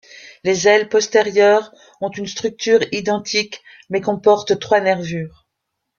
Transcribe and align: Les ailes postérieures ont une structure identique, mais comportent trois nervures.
Les 0.43 0.67
ailes 0.67 0.89
postérieures 0.89 1.71
ont 2.01 2.09
une 2.09 2.25
structure 2.25 2.79
identique, 2.91 3.61
mais 3.91 4.01
comportent 4.01 4.57
trois 4.59 4.81
nervures. 4.81 5.45